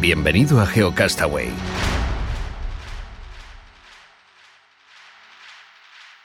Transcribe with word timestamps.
Bienvenido 0.00 0.58
a 0.62 0.66
GeoCastaway. 0.66 1.50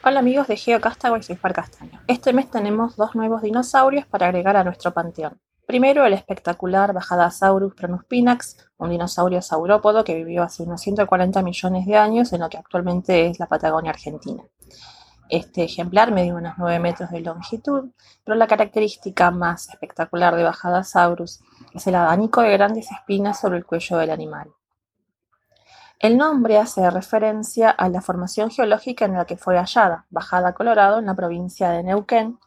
Hola 0.02 0.20
amigos 0.22 0.48
de 0.48 0.56
GeoCastaway, 0.56 1.22
soy 1.22 1.36
Far 1.36 1.52
Castaño. 1.52 2.00
Este 2.08 2.32
mes 2.32 2.50
tenemos 2.50 2.96
dos 2.96 3.16
nuevos 3.16 3.42
dinosaurios 3.42 4.06
para 4.06 4.28
agregar 4.28 4.56
a 4.56 4.64
nuestro 4.64 4.94
panteón. 4.94 5.42
Primero, 5.68 6.06
el 6.06 6.14
espectacular 6.14 6.94
Bajadasaurus 6.94 7.74
pronuspinax, 7.74 8.66
un 8.78 8.92
dinosaurio 8.92 9.42
saurópodo 9.42 10.06
que 10.06 10.16
vivió 10.16 10.44
hace 10.44 10.64
unos 10.64 10.80
140 10.80 11.42
millones 11.42 11.86
de 11.86 11.98
años 11.98 12.32
en 12.32 12.40
lo 12.40 12.50
que 12.50 12.58
actualmente 12.58 13.28
es 13.28 13.40
la 13.40 13.48
Patagonia 13.48 13.92
Argentina. 13.92 14.42
Este 15.30 15.64
ejemplar 15.64 16.12
medía 16.12 16.36
unos 16.36 16.54
9 16.58 16.80
metros 16.80 17.10
de 17.10 17.22
longitud, 17.22 17.90
pero 18.24 18.36
la 18.36 18.48
característica 18.48 19.32
más 19.32 19.70
espectacular 19.70 20.36
de 20.36 20.44
Bajadasaurus 20.44 21.42
es 21.74 21.88
el 21.88 21.96
abanico 21.96 22.42
de 22.42 22.52
grandes 22.52 22.92
espinas 22.92 23.40
sobre 23.40 23.58
el 23.58 23.66
cuello 23.66 23.98
del 23.98 24.12
animal. 24.12 24.52
El 25.98 26.18
nombre 26.18 26.58
hace 26.58 26.88
referencia 26.92 27.72
a 27.72 27.90
la 27.90 28.02
formación 28.02 28.52
geológica 28.52 29.06
en 29.06 29.14
la 29.14 29.26
que 29.26 29.38
fue 29.38 29.58
hallada, 29.58 30.06
Bajada 30.12 30.54
Colorado, 30.54 31.00
en 31.00 31.08
la 31.08 31.16
provincia 31.16 31.70
de 31.70 31.82
Neuquén, 31.82 32.38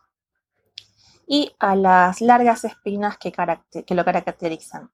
y 1.27 1.53
a 1.59 1.75
las 1.75 2.21
largas 2.21 2.65
espinas 2.65 3.19
que, 3.19 3.33
lo 3.95 4.05
caracterizan. 4.05 4.91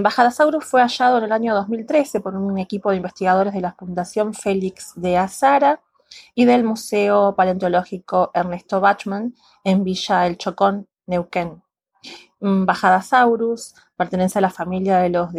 Bajadasaurus 0.00 0.64
fue 0.64 0.82
hallado 0.82 1.18
en 1.18 1.24
el 1.24 1.32
año 1.32 1.54
2013 1.54 2.20
por 2.20 2.34
un 2.34 2.58
equipo 2.58 2.90
de 2.90 2.96
investigadores 2.96 3.54
de 3.54 3.60
la 3.60 3.72
Fundación 3.72 4.34
Félix 4.34 4.92
de 4.96 5.16
Azara 5.16 5.80
y 6.34 6.44
del 6.44 6.64
Museo 6.64 7.34
Paleontológico 7.36 8.30
Ernesto 8.34 8.80
Bachmann 8.80 9.34
en 9.64 9.84
Villa 9.84 10.26
El 10.26 10.38
Chocón, 10.38 10.88
Neuquén. 11.06 11.62
Mm, 12.40 12.64
Bajadasaurus 12.64 13.74
pertenece 13.96 14.38
a 14.38 14.42
la 14.42 14.50
familia 14.50 14.98
de 14.98 15.10
los 15.10 15.30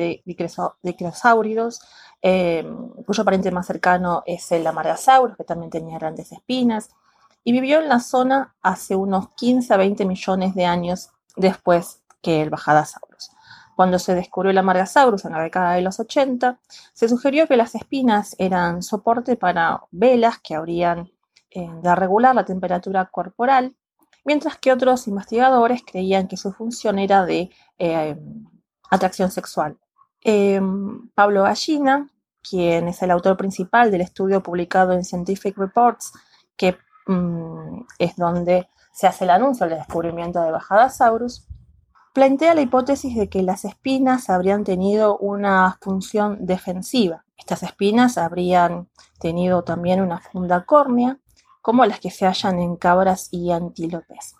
dicrosáuridos, 0.84 1.82
em, 2.22 2.90
cuyo 3.06 3.26
pariente 3.26 3.52
más 3.52 3.66
cercano 3.66 4.24
es 4.26 4.52
el 4.52 4.66
Amargasaurus, 4.68 5.36
que 5.36 5.44
también 5.44 5.72
tenía 5.72 5.98
grandes 5.98 6.32
espinas, 6.32 6.90
y 7.44 7.52
vivió 7.54 7.80
en 7.80 7.90
la 7.90 8.00
zona 8.00 8.56
hace 8.62 8.96
unos 8.96 9.30
15 9.36 9.74
a 9.74 9.78
20 9.78 10.06
millones 10.06 10.54
de 10.54 10.66
años 10.66 11.10
después 11.36 12.02
que 12.22 12.42
el 12.42 12.52
Bajadasaurus. 12.52 13.11
Cuando 13.82 13.98
se 13.98 14.14
descubrió 14.14 14.52
el 14.52 14.60
Amargasaurus 14.60 15.26
en 15.26 15.32
la 15.32 15.42
década 15.42 15.74
de 15.74 15.82
los 15.82 16.00
80, 16.00 16.60
se 16.94 17.10
sugirió 17.10 17.48
que 17.48 17.58
las 17.58 17.74
espinas 17.74 18.36
eran 18.38 18.84
soporte 18.84 19.36
para 19.38 19.82
velas 19.90 20.38
que 20.38 20.54
habrían 20.54 21.10
eh, 21.50 21.68
de 21.82 21.96
regular 21.96 22.36
la 22.36 22.46
temperatura 22.46 23.06
corporal 23.06 23.76
mientras 24.24 24.59
que 24.59 24.72
otros 24.72 25.08
investigadores 25.08 25.81
creían 25.84 26.28
que 26.28 26.38
su 26.38 26.53
función 26.53 27.00
era 27.00 27.25
de 27.25 27.50
eh, 27.80 28.16
atracción 28.92 29.31
sexual. 29.31 29.80
Em, 30.22 31.09
Pablo 31.16 31.42
Gallina, 31.42 32.08
quien 32.48 32.88
es 32.88 33.02
el 33.02 33.09
autor 33.09 33.36
principal 33.36 33.90
del 33.90 34.02
estudio 34.02 34.44
publicado 34.44 34.94
en 34.94 35.03
Scientific 35.03 35.58
Reports, 35.58 36.13
que 36.56 36.78
mm, 37.08 37.81
es 37.98 38.16
donde 38.16 38.69
se 38.94 39.08
hace 39.08 39.24
el 39.24 39.31
anuncio 39.31 39.66
del 39.66 39.80
descubrimiento 39.80 40.40
de 40.40 40.52
Bajadasaurus, 40.52 41.48
plantea 42.14 42.54
la 42.54 42.62
hipótesis 42.62 43.16
de 43.16 43.30
que 43.30 43.44
las 43.44 43.66
espinas 43.66 44.30
habrían 44.30 44.64
tenido 44.64 45.18
una 45.18 45.78
función 45.82 46.46
defensiva. 46.46 47.26
Estas 47.38 47.64
espinas 47.64 48.18
habrían 48.18 48.90
tenido 49.20 49.64
también 49.64 50.02
una 50.02 50.20
funda 50.20 50.66
córnea 50.66 51.20
como 51.62 51.86
las 51.86 52.00
que 52.00 52.12
se 52.12 52.26
hallan 52.26 52.60
en 52.60 52.76
cabras 52.76 53.30
y 53.32 53.52
antílopes. 53.52 54.36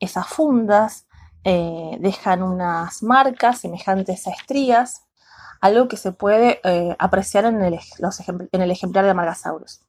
Esas 0.00 0.26
fundas 0.26 1.06
eh, 1.44 1.96
dejan 2.00 2.42
unas 2.42 3.02
marcas 3.02 3.60
semejantes 3.60 4.26
a 4.26 4.30
estrías, 4.30 5.02
algo 5.60 5.86
que 5.86 5.96
se 5.96 6.12
puede 6.12 6.60
eh, 6.64 6.96
apreciar 6.98 7.44
en 7.44 7.62
el, 7.62 8.70
ejemplar 8.70 9.04
de 9.04 9.14
Margasaurus. 9.14 9.80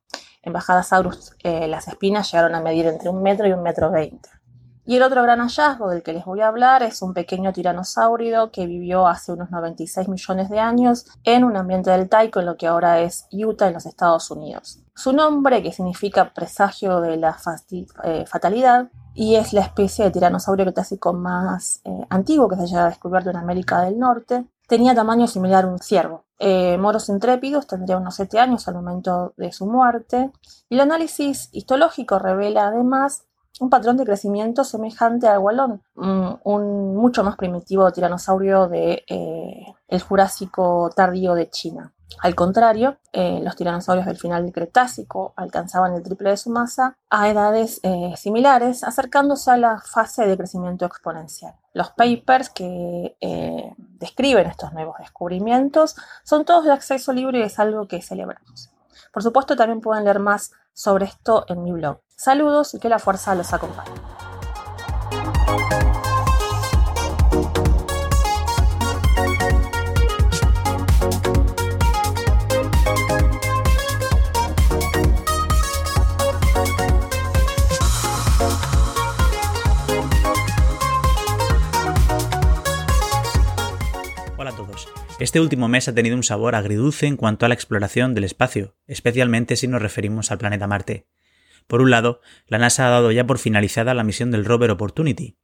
En 0.42 0.54
Bajadasaurus 0.54 1.36
eh, 1.44 1.68
las 1.68 1.88
espinas 1.88 2.32
llegaron 2.32 2.54
a 2.54 2.62
medir 2.62 2.86
entre 2.86 3.10
un 3.10 3.24
metro 3.24 3.48
y 3.48 3.54
un 3.54 3.64
metro 3.64 3.90
veinte. 3.90 4.30
Y 4.86 4.98
el 4.98 5.04
otro 5.04 5.24
gran 5.24 5.40
hallazgo 5.40 5.90
del 5.90 6.04
que 6.04 6.12
les 6.12 6.26
voy 6.26 6.42
a 6.42 6.50
hablar 6.50 6.84
es 6.84 7.02
un 7.02 7.14
pequeño 7.14 7.54
tiranosaurio 7.54 8.52
que 8.52 8.68
vivió 8.68 9.08
hace 9.08 9.32
unos 9.32 9.50
96 9.50 10.10
millones 10.10 10.50
de 10.50 10.60
años 10.60 11.06
en 11.24 11.46
un 11.46 11.56
ambiente 11.56 11.90
del 11.90 12.10
Taiko, 12.10 12.42
en 12.42 12.48
lo 12.48 12.58
que 12.58 12.68
ahora 12.68 13.00
es 13.00 13.28
Utah, 13.32 13.68
en 13.68 13.76
los 13.76 13.86
Estados 13.86 14.30
Unidos. 14.30 14.80
Su 14.94 15.14
nombre, 15.14 15.64
que 15.64 15.72
significa 15.72 16.34
presagio 16.34 17.00
de 17.00 17.16
la 17.16 17.38
eh, 18.04 18.26
fatalidad, 18.28 18.90
y 19.14 19.36
es 19.36 19.54
la 19.54 19.62
especie 19.62 20.04
de 20.04 20.12
tiranosaurio 20.12 20.66
cretácico 20.66 21.14
más 21.14 21.80
eh, 21.86 22.06
antiguo 22.10 22.50
que 22.50 22.58
se 22.58 22.64
haya 22.64 22.86
descubierto 22.88 23.30
en 23.30 23.38
América 23.38 23.82
del 23.82 23.98
Norte, 23.98 24.46
tenía 24.68 24.94
tamaño 24.94 25.28
similar 25.28 25.64
a 25.64 25.68
un 25.68 25.80
ciervo. 25.80 26.26
Eh, 26.40 26.78
Moros 26.78 27.08
intrépidos 27.08 27.68
tendría 27.68 27.96
unos 27.96 28.16
7 28.16 28.38
años 28.38 28.68
al 28.68 28.74
momento 28.74 29.34
de 29.38 29.54
su 29.54 29.66
muerte, 29.66 30.32
y 30.68 30.76
el 30.76 30.82
análisis 30.82 31.48
histológico 31.54 32.20
revela 32.20 32.68
además 32.68 33.24
un 33.60 33.70
patrón 33.70 33.98
de 33.98 34.06
crecimiento 34.06 34.64
semejante 34.64 35.28
al 35.28 35.40
gualón, 35.40 35.82
un, 35.96 36.96
mucho 36.96 37.24
más 37.24 37.36
primitivo 37.36 37.92
tiranosaurio 37.92 38.68
del 38.68 39.04
de, 39.08 39.76
el 39.88 40.02
Jurásico 40.02 40.90
tardío 40.96 41.36
de 41.36 41.50
China. 41.50 41.94
Al 42.20 42.36
contrario, 42.36 42.98
eh, 43.12 43.40
los 43.44 43.56
tiranosaurios 43.56 44.06
del 44.06 44.18
final 44.18 44.44
del 44.44 44.54
Cretácico 44.54 45.34
alcanzaban 45.36 45.94
el 45.94 46.04
triple 46.04 46.30
de 46.30 46.38
su 46.38 46.50
masa 46.50 46.98
a 47.10 47.30
edades 47.30 47.80
eh, 47.84 48.14
similares, 48.18 48.84
acercándose 48.84 49.52
a 49.52 49.58
la 49.58 49.80
fase 49.80 50.26
de 50.26 50.38
crecimiento 50.38 50.86
exponencial. 50.86 51.56
Los 51.74 51.90
papers 51.92 52.50
que 52.50 53.18
eh, 53.20 53.74
describen 53.78 54.48
estos 54.48 54.74
nuevos 54.74 54.98
descubrimientos 55.00 55.96
son 56.24 56.46
todos 56.46 56.66
de 56.66 56.72
acceso 56.72 57.14
libre 57.14 57.40
y 57.40 57.44
es 57.44 57.60
algo 57.60 57.88
que 57.88 58.02
celebramos. 58.02 58.70
Por 59.14 59.22
supuesto, 59.22 59.56
también 59.56 59.80
pueden 59.80 60.06
leer 60.06 60.20
más 60.20 60.52
sobre 60.74 61.06
esto 61.06 61.46
en 61.48 61.64
mi 61.64 61.72
blog. 61.72 62.00
Saludos 62.16 62.74
y 62.74 62.80
que 62.80 62.90
la 62.90 62.98
fuerza 62.98 63.36
los 63.36 63.54
acompañe. 63.54 64.13
Este 85.24 85.40
último 85.40 85.70
mes 85.70 85.88
ha 85.88 85.96
tenido 85.96 86.18
un 86.18 86.24
sabor 86.24 86.54
agridulce 86.54 87.08
en 87.08 87.16
cuanto 87.16 87.46
a 87.46 87.48
la 87.48 87.56
exploración 87.56 88.14
del 88.14 88.26
espacio, 88.26 88.76
especialmente 88.88 89.56
si 89.56 89.70
nos 89.70 89.82
referimos 89.82 90.32
al 90.32 90.38
planeta 90.38 90.68
Marte. 90.68 91.08
Por 91.66 91.80
un 91.80 91.92
lado, 91.92 92.20
la 92.46 92.58
NASA 92.58 92.88
ha 92.88 92.90
dado 92.90 93.10
ya 93.10 93.26
por 93.26 93.40
finalizada 93.40 93.94
la 93.94 94.04
misión 94.04 94.32
del 94.32 94.44
rover 94.44 94.72
Opportunity. 94.72 95.38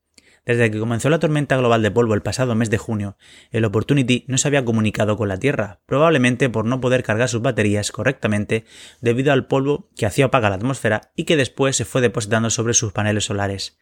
Desde 0.46 0.70
que 0.70 0.80
comenzó 0.80 1.10
la 1.10 1.20
tormenta 1.20 1.56
global 1.56 1.82
de 1.82 1.92
polvo 1.92 2.14
el 2.14 2.22
pasado 2.22 2.56
mes 2.56 2.70
de 2.70 2.78
junio, 2.78 3.16
el 3.52 3.64
Opportunity 3.64 4.26
no 4.28 4.38
se 4.38 4.50
había 4.50 4.66
comunicado 4.66 5.16
con 5.16 5.30
la 5.30 5.38
Tierra, 5.38 5.80
probablemente 5.86 6.50
por 6.50 6.66
no 6.66 6.82
poder 6.82 7.02
cargar 7.02 7.30
sus 7.30 7.42
baterías 7.42 7.94
correctamente 7.94 8.66
debido 9.00 9.32
al 9.32 9.48
polvo 9.48 9.88
que 9.96 10.06
hacía 10.06 10.26
opaca 10.26 10.50
la 10.50 10.58
atmósfera 10.58 11.14
y 11.16 11.24
que 11.24 11.38
después 11.38 11.78
se 11.78 11.86
fue 11.86 12.02
depositando 12.02 12.50
sobre 12.50 12.74
sus 12.74 12.92
paneles 12.92 13.24
solares. 13.24 13.80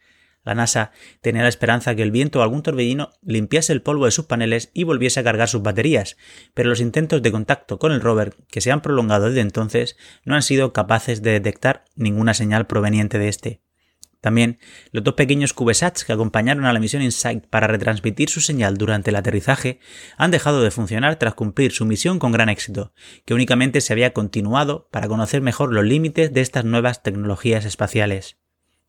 La 0.48 0.54
NASA 0.54 0.92
tenía 1.20 1.42
la 1.42 1.50
esperanza 1.50 1.94
que 1.94 2.02
el 2.02 2.10
viento 2.10 2.38
o 2.38 2.42
algún 2.42 2.62
torbellino 2.62 3.10
limpiase 3.20 3.70
el 3.74 3.82
polvo 3.82 4.06
de 4.06 4.12
sus 4.12 4.24
paneles 4.24 4.70
y 4.72 4.84
volviese 4.84 5.20
a 5.20 5.22
cargar 5.22 5.46
sus 5.46 5.60
baterías, 5.60 6.16
pero 6.54 6.70
los 6.70 6.80
intentos 6.80 7.20
de 7.20 7.30
contacto 7.30 7.78
con 7.78 7.92
el 7.92 8.00
rover, 8.00 8.34
que 8.48 8.62
se 8.62 8.72
han 8.72 8.80
prolongado 8.80 9.26
desde 9.26 9.42
entonces, 9.42 9.98
no 10.24 10.36
han 10.36 10.42
sido 10.42 10.72
capaces 10.72 11.20
de 11.20 11.32
detectar 11.32 11.84
ninguna 11.96 12.32
señal 12.32 12.66
proveniente 12.66 13.18
de 13.18 13.28
este. 13.28 13.60
También, 14.22 14.58
los 14.90 15.04
dos 15.04 15.12
pequeños 15.16 15.52
CubeSats 15.52 16.06
que 16.06 16.14
acompañaron 16.14 16.64
a 16.64 16.72
la 16.72 16.80
misión 16.80 17.02
InSight 17.02 17.46
para 17.48 17.66
retransmitir 17.66 18.30
su 18.30 18.40
señal 18.40 18.78
durante 18.78 19.10
el 19.10 19.16
aterrizaje 19.16 19.80
han 20.16 20.30
dejado 20.30 20.62
de 20.62 20.70
funcionar 20.70 21.16
tras 21.16 21.34
cumplir 21.34 21.72
su 21.72 21.84
misión 21.84 22.18
con 22.18 22.32
gran 22.32 22.48
éxito, 22.48 22.94
que 23.26 23.34
únicamente 23.34 23.82
se 23.82 23.92
había 23.92 24.14
continuado 24.14 24.88
para 24.90 25.08
conocer 25.08 25.42
mejor 25.42 25.74
los 25.74 25.84
límites 25.84 26.32
de 26.32 26.40
estas 26.40 26.64
nuevas 26.64 27.02
tecnologías 27.02 27.66
espaciales. 27.66 28.38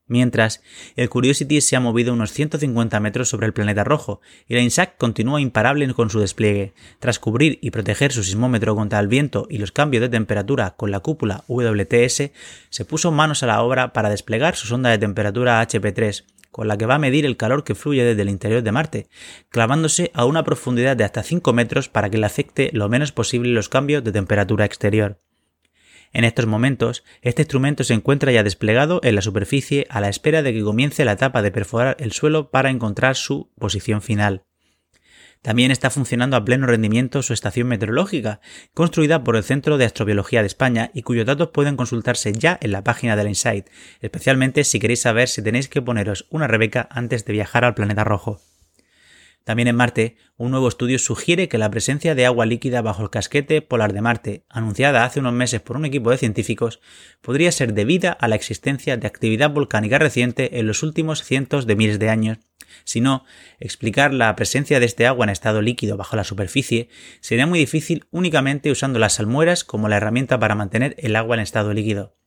Mientras, 0.09 0.61
el 0.95 1.07
Curiosity 1.07 1.61
se 1.61 1.75
ha 1.75 1.79
movido 1.79 2.13
unos 2.13 2.33
150 2.33 2.99
metros 2.99 3.29
sobre 3.29 3.45
el 3.45 3.53
planeta 3.53 3.83
rojo 3.83 4.19
y 4.47 4.55
la 4.55 4.61
INSAC 4.61 4.97
continúa 4.97 5.39
imparable 5.39 5.79
con 5.93 6.09
su 6.09 6.19
despliegue. 6.19 6.73
Tras 6.99 7.19
cubrir 7.19 7.59
y 7.61 7.69
proteger 7.69 8.11
su 8.11 8.23
sismómetro 8.23 8.75
contra 8.75 8.99
el 8.99 9.07
viento 9.07 9.45
y 9.49 9.59
los 9.59 9.71
cambios 9.71 10.01
de 10.01 10.09
temperatura 10.09 10.71
con 10.71 10.89
la 10.89 10.99
cúpula 10.99 11.43
WTS, 11.47 12.31
se 12.69 12.85
puso 12.85 13.11
manos 13.11 13.43
a 13.43 13.47
la 13.47 13.61
obra 13.61 13.93
para 13.93 14.09
desplegar 14.09 14.55
su 14.55 14.65
sonda 14.65 14.89
de 14.89 14.97
temperatura 14.97 15.61
HP3, 15.61 16.25
con 16.51 16.67
la 16.67 16.77
que 16.77 16.87
va 16.87 16.95
a 16.95 16.99
medir 16.99 17.27
el 17.27 17.37
calor 17.37 17.63
que 17.63 17.75
fluye 17.75 18.03
desde 18.03 18.23
el 18.23 18.29
interior 18.29 18.63
de 18.63 18.71
Marte, 18.71 19.09
clavándose 19.49 20.09
a 20.15 20.25
una 20.25 20.43
profundidad 20.43 20.97
de 20.97 21.03
hasta 21.03 21.21
5 21.21 21.53
metros 21.53 21.87
para 21.87 22.09
que 22.09 22.17
le 22.17 22.25
afecte 22.25 22.71
lo 22.73 22.89
menos 22.89 23.11
posible 23.11 23.51
los 23.51 23.69
cambios 23.69 24.03
de 24.03 24.11
temperatura 24.11 24.65
exterior. 24.65 25.19
En 26.11 26.23
estos 26.23 26.47
momentos, 26.47 27.03
este 27.21 27.43
instrumento 27.43 27.83
se 27.83 27.93
encuentra 27.93 28.31
ya 28.31 28.43
desplegado 28.43 28.99
en 29.03 29.15
la 29.15 29.21
superficie 29.21 29.85
a 29.89 30.01
la 30.01 30.09
espera 30.09 30.41
de 30.41 30.53
que 30.53 30.63
comience 30.63 31.05
la 31.05 31.13
etapa 31.13 31.41
de 31.41 31.51
perforar 31.51 31.97
el 31.99 32.11
suelo 32.11 32.49
para 32.49 32.69
encontrar 32.69 33.15
su 33.15 33.51
posición 33.57 34.01
final. 34.01 34.43
También 35.41 35.71
está 35.71 35.89
funcionando 35.89 36.35
a 36.35 36.43
pleno 36.43 36.67
rendimiento 36.67 37.23
su 37.23 37.31
estación 37.31 37.67
meteorológica, 37.67 38.41
construida 38.73 39.23
por 39.23 39.37
el 39.37 39.43
Centro 39.43 39.77
de 39.77 39.85
Astrobiología 39.85 40.41
de 40.41 40.47
España 40.47 40.91
y 40.93 41.03
cuyos 41.03 41.25
datos 41.25 41.51
pueden 41.53 41.77
consultarse 41.77 42.33
ya 42.33 42.57
en 42.61 42.73
la 42.73 42.83
página 42.83 43.15
del 43.15 43.29
Insight, 43.29 43.67
especialmente 44.01 44.65
si 44.65 44.79
queréis 44.79 45.01
saber 45.01 45.29
si 45.29 45.41
tenéis 45.41 45.69
que 45.69 45.81
poneros 45.81 46.27
una 46.29 46.47
Rebeca 46.47 46.89
antes 46.91 47.23
de 47.23 47.33
viajar 47.33 47.63
al 47.63 47.73
planeta 47.73 48.03
rojo. 48.03 48.41
También 49.49 49.67
en 49.67 49.77
Marte, 49.77 50.15
un 50.37 50.51
nuevo 50.51 50.67
estudio 50.67 50.99
sugiere 50.99 51.49
que 51.49 51.57
la 51.57 51.71
presencia 51.71 52.13
de 52.13 52.27
agua 52.27 52.45
líquida 52.45 52.83
bajo 52.83 53.01
el 53.01 53.09
casquete 53.09 53.63
polar 53.63 53.93
de 53.93 54.01
Marte, 54.01 54.45
anunciada 54.47 55.03
hace 55.03 55.21
unos 55.21 55.33
meses 55.33 55.59
por 55.59 55.75
un 55.75 55.85
equipo 55.85 56.11
de 56.11 56.19
científicos, 56.19 56.81
podría 57.23 57.51
ser 57.51 57.73
debida 57.73 58.11
a 58.11 58.27
la 58.27 58.35
existencia 58.35 58.95
de 58.95 59.07
actividad 59.07 59.49
volcánica 59.49 59.97
reciente 59.97 60.59
en 60.59 60.67
los 60.67 60.83
últimos 60.83 61.23
cientos 61.23 61.65
de 61.65 61.75
miles 61.75 61.97
de 61.97 62.11
años. 62.11 62.37
Si 62.83 63.01
no, 63.01 63.25
explicar 63.59 64.13
la 64.13 64.35
presencia 64.35 64.79
de 64.79 64.85
este 64.85 65.07
agua 65.07 65.25
en 65.25 65.31
estado 65.31 65.63
líquido 65.63 65.97
bajo 65.97 66.15
la 66.15 66.23
superficie 66.23 66.87
sería 67.19 67.47
muy 67.47 67.57
difícil 67.57 68.05
únicamente 68.11 68.69
usando 68.69 68.99
las 68.99 69.13
salmueras 69.13 69.63
como 69.63 69.89
la 69.89 69.97
herramienta 69.97 70.37
para 70.37 70.53
mantener 70.53 70.93
el 70.99 71.15
agua 71.15 71.37
en 71.37 71.41
estado 71.41 71.73
líquido. 71.73 72.18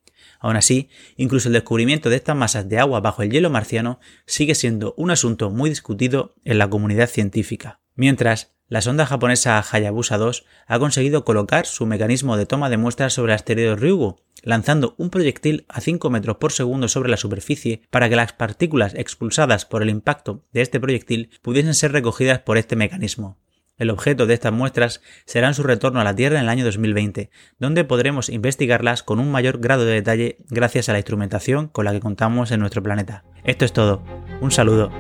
Aún 0.43 0.57
así, 0.57 0.91
incluso 1.17 1.49
el 1.49 1.53
descubrimiento 1.53 2.11
de 2.11 2.17
estas 2.17 2.35
masas 2.35 2.69
de 2.69 2.81
agua 2.81 3.01
bajo 3.01 3.23
el 3.23 3.31
hielo 3.31 3.49
marciano 3.49 4.01
sigue 4.27 4.57
siendo 4.57 4.93
un 4.97 5.13
asunto 5.13 5.51
muy 5.51 5.71
discutido 5.71 6.35
en 6.45 6.59
la 6.59 6.69
comunidad 6.69 7.09
científica. 7.09 7.81
Mientras, 7.95 8.53
la 8.67 8.81
sonda 8.81 9.07
japonesa 9.07 9.65
Hayabusa 9.71 10.19
2 10.19 10.45
ha 10.67 10.79
conseguido 10.81 11.25
colocar 11.25 11.65
su 11.65 11.87
mecanismo 11.87 12.37
de 12.37 12.47
toma 12.47 12.71
de 12.71 12.77
muestras 12.77 13.13
sobre 13.13 13.33
el 13.33 13.37
asteroide 13.37 13.77
Ryugu, 13.77 14.17
lanzando 14.43 14.97
un 14.99 15.11
proyectil 15.11 15.65
a 15.69 15.81
5 15.81 16.11
metros 16.11 16.39
por 16.39 16.51
segundo 16.51 16.89
sobre 16.89 17.11
la 17.11 17.17
superficie 17.19 17.83
para 17.91 18.09
que 18.09 18.17
las 18.17 18.33
partículas 18.33 18.95
expulsadas 18.97 19.65
por 19.65 19.83
el 19.83 19.91
impacto 19.91 20.45
de 20.53 20.63
este 20.63 20.81
proyectil 20.81 21.31
pudiesen 21.43 21.75
ser 21.75 21.93
recogidas 21.93 22.41
por 22.41 22.59
este 22.59 22.75
mecanismo. 22.75 23.39
El 23.79 23.91
objeto 23.91 24.27
de 24.27 24.35
estas 24.35 24.53
muestras 24.53 25.01
será 25.25 25.55
su 25.55 25.63
retorno 25.63 26.01
a 26.01 26.05
la 26.05 26.15
Tierra 26.15 26.37
en 26.37 26.43
el 26.45 26.51
año 26.51 26.65
2020, 26.65 27.31
donde 27.59 27.85
podremos 27.85 28.29
investigarlas 28.29 29.03
con 29.03 29.19
un 29.19 29.33
mayor 29.33 29.59
grado 29.59 29.85
de 29.85 29.95
detalle 29.95 30.37
gracias 30.51 30.89
a 30.89 30.93
la 30.93 30.99
instrumentación 30.99 31.67
con 31.69 31.87
la 31.87 31.93
que 31.93 32.01
contamos 32.01 32.51
en 32.51 32.61
nuestro 32.61 32.83
planeta. 32.83 33.25
Esto 33.45 33.65
es 33.65 33.73
todo. 33.73 34.03
Un 34.41 34.51
saludo. 34.51 34.91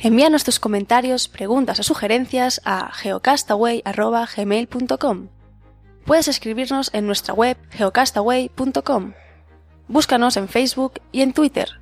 Envíanos 0.00 0.42
tus 0.42 0.58
comentarios, 0.58 1.28
preguntas 1.28 1.78
o 1.78 1.84
sugerencias 1.84 2.60
a 2.64 2.90
geocastaway.gmail.com. 2.92 5.28
Puedes 6.04 6.26
escribirnos 6.26 6.90
en 6.92 7.06
nuestra 7.06 7.34
web 7.34 7.56
geocastaway.com. 7.70 9.12
Búscanos 9.86 10.36
en 10.36 10.48
Facebook 10.48 10.94
y 11.12 11.20
en 11.20 11.32
Twitter 11.32 11.81